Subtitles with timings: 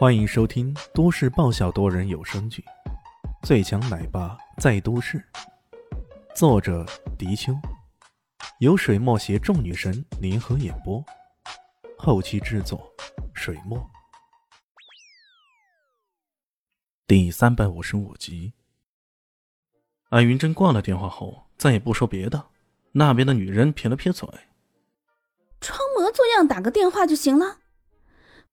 [0.00, 2.64] 欢迎收听都市爆笑多人有声剧
[3.46, 5.18] 《最强奶爸在都市》，
[6.34, 6.86] 作者：
[7.18, 7.52] 迪秋，
[8.60, 11.04] 由水墨携众女神联合演播，
[11.98, 12.90] 后期制作：
[13.34, 13.78] 水墨。
[17.06, 18.54] 第三百五十五集，
[20.08, 22.46] 安云真挂了电话后，再也不说别的。
[22.92, 24.26] 那边的女人撇了撇嘴
[25.60, 27.58] ：“装模作样打个电话就行了，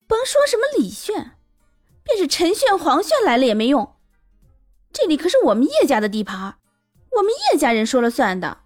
[0.08, 1.36] 甭说什么李炫。”
[2.08, 3.96] 便是陈炫、黄炫来了也没用，
[4.92, 6.58] 这里可是我们叶家的地盘，
[7.18, 8.60] 我们叶家人说了算的。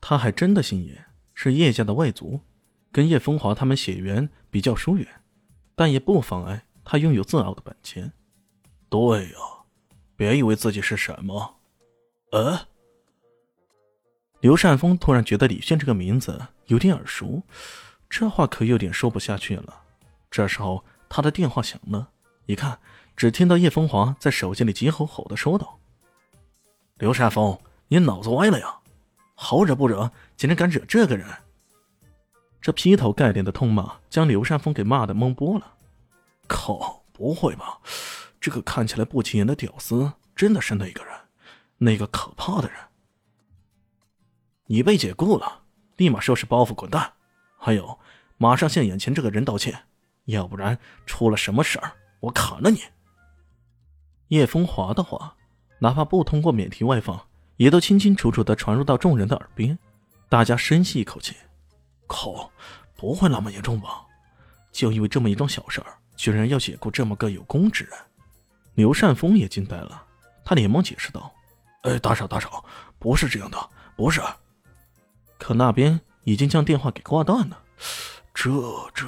[0.00, 1.04] 他还真的姓叶，
[1.34, 2.40] 是叶家的外族，
[2.90, 5.06] 跟叶风华他们血缘比较疏远，
[5.76, 8.10] 但也不妨碍他拥有自傲的本钱。
[8.88, 9.36] 对呀，
[10.16, 11.56] 别以为自己是什么。
[12.32, 12.66] 呃，
[14.40, 17.42] 刘善峰突然觉得李炫这个名字有点耳熟，
[18.08, 19.82] 这话可有点说不下去了。
[20.30, 22.08] 这时候，他的电话响了。
[22.50, 22.76] 一看，
[23.16, 25.78] 只听到叶风华在手机里急吼吼的说道
[26.98, 28.76] ：“刘善峰，你脑子歪了呀？
[29.36, 31.28] 好惹不惹，竟然敢惹这个人！”
[32.60, 35.74] 这劈头盖脸的痛骂将刘善峰给骂的懵波了。
[36.48, 37.78] 靠，不会吧？
[38.40, 41.14] 这个看起来不起眼的屌丝真的是那个人，
[41.78, 42.76] 那个可怕的人？
[44.66, 45.62] 你被解雇了，
[45.98, 47.12] 立马收拾包袱滚蛋！
[47.56, 48.00] 还有，
[48.38, 49.84] 马上向眼前这个人道歉，
[50.24, 51.92] 要不然出了什么事儿。
[52.20, 52.82] 我砍了你！
[54.28, 55.34] 叶风华的话，
[55.78, 57.20] 哪怕不通过免提外放，
[57.56, 59.76] 也都清清楚楚的传入到众人的耳边。
[60.28, 61.34] 大家深吸一口气，
[62.06, 62.50] 靠，
[62.96, 64.06] 不会那么严重吧？
[64.70, 67.98] 就因为这么一桩小事儿，居然要解雇这么个有功之人？
[68.74, 70.06] 刘善峰也惊呆了，
[70.44, 71.32] 他连忙解释道
[71.82, 72.64] ：“哎，大少大少，
[72.98, 73.58] 不是这样的，
[73.96, 74.22] 不是。”
[75.38, 77.58] 可那边已经将电话给挂断了。
[78.32, 78.50] 这
[78.94, 79.06] 这。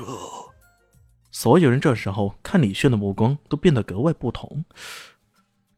[1.34, 4.64] 所有人这时候看李炫的目光都变得格外不同。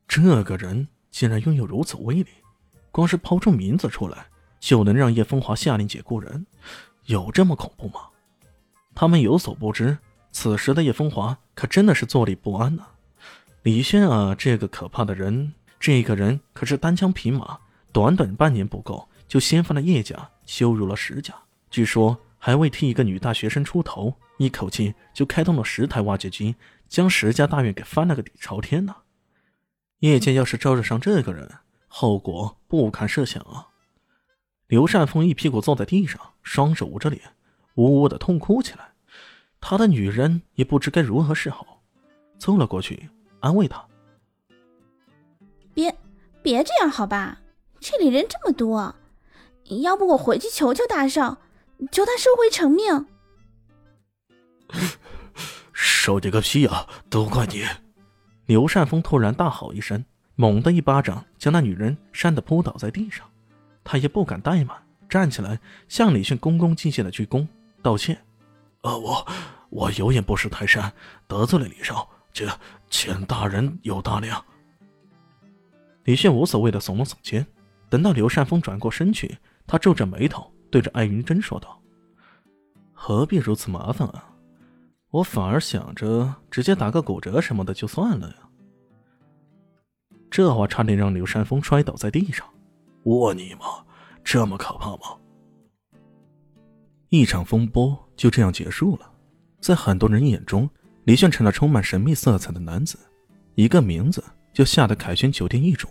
[0.08, 2.26] 这个人竟然拥有如此威力，
[2.90, 4.26] 光是抛出名字出来
[4.58, 6.44] 就能让叶风华下令解雇人，
[7.06, 8.00] 有这么恐怖吗？
[8.96, 9.96] 他们有所不知，
[10.32, 12.84] 此时的叶风华可真的是坐立不安呢。
[13.62, 17.58] 李炫啊，这个可怕的人，这个人可是单枪匹马，
[17.92, 21.32] 短短半年不够就掀翻了叶家，羞辱了石家。
[21.70, 22.18] 据说。
[22.44, 26.56] 还未替一个女大学生出头，一口气就开通了十台挖掘机，
[26.90, 28.94] 将石家大院给翻了个底朝天呢。
[30.00, 31.50] 叶家要是招惹上这个人，
[31.88, 33.68] 后果不堪设想啊！
[34.66, 37.22] 刘善峰一屁股坐在地上，双手捂着脸，
[37.76, 38.92] 呜呜的痛哭起来。
[39.58, 41.80] 他的女人也不知该如何是好，
[42.38, 43.08] 凑了过去
[43.40, 43.82] 安慰他
[45.72, 45.96] ：“别，
[46.42, 47.40] 别这样好吧？
[47.80, 48.94] 这里人这么多，
[49.80, 51.38] 要不我回去求求大少。”
[51.90, 53.06] 求他收回成命！
[55.72, 56.88] 收你个屁啊！
[57.10, 57.64] 都怪你！
[58.46, 60.04] 刘善峰突然大吼一声，
[60.36, 63.28] 猛地一巴掌将那女人扇得扑倒在地上。
[63.82, 64.76] 他也不敢怠慢，
[65.08, 65.58] 站起来
[65.88, 67.46] 向李迅恭恭敬敬的鞠躬
[67.82, 68.24] 道歉
[68.82, 69.26] ：“呃，我
[69.70, 70.92] 我有眼不识泰山，
[71.26, 72.48] 得罪了李少，请
[72.88, 74.44] 请大人有大量。”
[76.04, 77.46] 李迅无所谓的耸了耸肩。
[77.90, 80.52] 等到刘善峰转过身去，他皱着眉头。
[80.74, 81.80] 对着艾云珍说道
[82.92, 84.34] ：“何必如此麻烦啊？
[85.12, 88.34] 我反而想着直接打个骨折什么的就算了呀。”
[90.28, 92.44] 这话差点让刘山峰摔倒在地上。
[93.04, 93.66] 我你妈，
[94.24, 95.16] 这么可怕吗？
[97.08, 99.08] 一场风波就这样结束了。
[99.60, 100.68] 在很多人眼中，
[101.04, 102.98] 李炫成了充满神秘色彩的男子，
[103.54, 105.86] 一个名字就吓得凯旋酒店易主。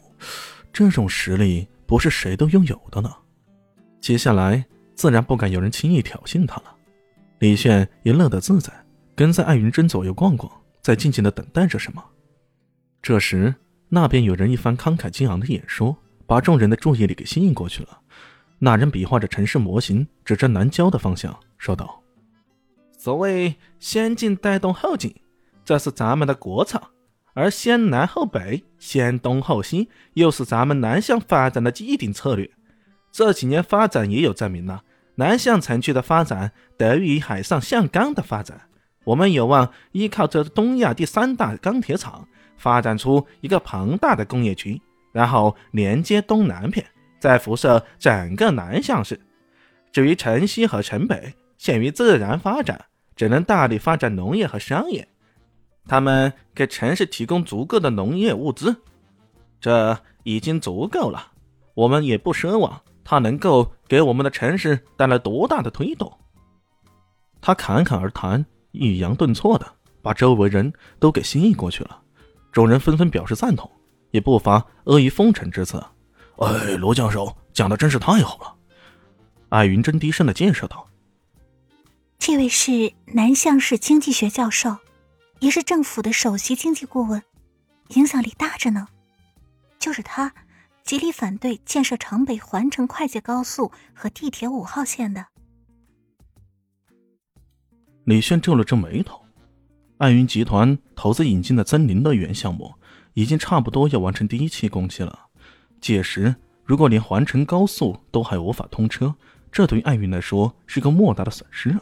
[0.74, 3.10] 这种实力不是谁都拥有的呢。
[4.02, 4.66] 接下来。
[4.96, 6.76] 自然不敢有人轻易挑衅他了。
[7.40, 8.72] 李炫也乐得自在，
[9.16, 12.04] 跟在艾云珍左右逛逛，在静静的等待着什么。
[13.02, 13.54] 这时，
[13.90, 18.00] 那边有人一番慷慨激昂的演说，把众人的注意力给吸引过去了。
[18.60, 22.02] 那人比划着城市模型，指着南郊的方向说道
[22.98, 25.14] ：“所谓先进带动后进，
[25.66, 26.80] 这是咱们的国策；
[27.34, 32.50] 而先南后北，先东后西，又是咱们南向发展的既定策略。”
[33.14, 34.84] 这几年发展也有证明了，
[35.16, 38.60] 南向城区的发展得益于海上向钢的发展。
[39.04, 42.28] 我们有望依靠这东亚第三大钢铁厂，
[42.58, 44.82] 发展出一个庞大的工业区，
[45.12, 46.84] 然后连接东南片，
[47.20, 49.22] 再辐射整个南向市。
[49.92, 52.84] 至于城西和城北，限于自然发展，
[53.16, 55.08] 只能大力发展农业和商业。
[55.88, 58.76] 他们给城市提供足够的农业物资，
[59.62, 61.32] 这已经足够了。
[61.76, 62.82] 我们也不奢望。
[63.04, 66.12] 他能够给我们的城市带来多大的推动？
[67.42, 69.66] 他侃侃而谈，抑扬顿挫的
[70.02, 72.02] 把周围人都给吸引过去了。
[72.52, 73.70] 众人纷纷表示赞同，
[74.12, 75.84] 也不乏阿谀奉承之词。
[76.38, 78.56] 哎，罗教授讲的真是太好了。
[79.50, 80.88] 艾云珍低声的介绍道
[82.18, 84.78] ：“这位是南向市经济学教授，
[85.40, 87.22] 也是政府的首席经济顾问，
[87.90, 88.88] 影响力大着呢。
[89.78, 90.34] 就是他，
[90.84, 95.28] 极力反对建设城北环城快捷高速和地铁五号线的。”
[98.06, 99.22] 李炫皱了皱眉头。
[100.00, 102.74] 艾云集团投资引进的森林乐园项目，
[103.14, 105.28] 已经差不多要完成第一期工期了。
[105.80, 106.36] 届时，
[106.66, 109.16] 如果连环城高速都还无法通车，
[109.50, 111.82] 这对于艾云来说是个莫大的损失啊！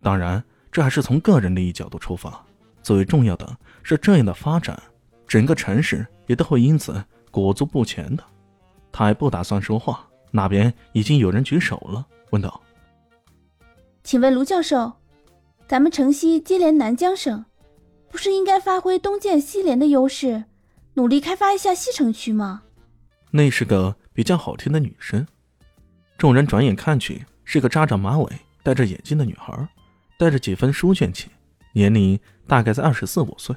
[0.00, 0.42] 当然，
[0.72, 2.42] 这还是从个人利益角度出发。
[2.82, 4.82] 最为重要的是，这样的发展，
[5.26, 7.04] 整个城市也都会因此
[7.34, 8.22] 裹足不前的。
[8.92, 12.62] 他还不打算说话，那边已经有人举手了，问道
[14.04, 14.92] ：“请问卢教授，
[15.66, 17.44] 咱们城西接连南江省，
[18.08, 20.44] 不是应该发挥东建西联的优势，
[20.94, 22.62] 努力开发一下西城区吗？”
[23.32, 25.26] 那是个比较好听的女生。
[26.16, 28.32] 众人转眼看去，是个扎着马尾、
[28.62, 29.68] 戴着眼镜的女孩，
[30.16, 31.28] 带着几分书卷气，
[31.72, 32.16] 年龄
[32.46, 33.56] 大概在二十四五岁。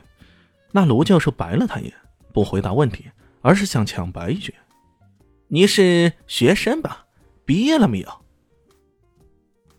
[0.72, 1.94] 那卢教授白了他一眼，
[2.34, 3.06] 不回答问题，
[3.42, 4.54] 而是想抢白一句
[5.48, 7.06] ：“你是学生吧？
[7.46, 8.10] 毕业了没有？”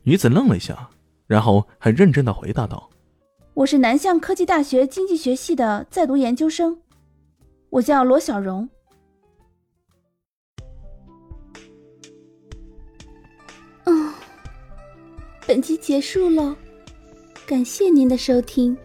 [0.04, 0.88] 女子愣了一下，
[1.26, 2.88] 然后很认真的回答道
[3.54, 6.80] ：“我是南向科技大学经济学系的在读研究生，
[7.70, 8.68] 我叫罗小荣。”
[15.46, 16.54] 本集结束喽，
[17.46, 18.76] 感谢您的收听。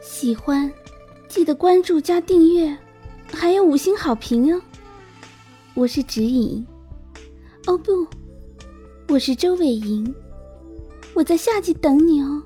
[0.00, 0.72] 喜欢
[1.28, 2.74] 记得关注加订阅，
[3.32, 4.60] 还有五星好评哦。
[5.74, 6.66] 我是指引，
[7.66, 8.06] 哦不，
[9.08, 10.14] 我是周伟莹，
[11.14, 12.42] 我在下集等你哦。